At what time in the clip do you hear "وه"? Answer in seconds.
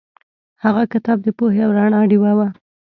2.37-2.47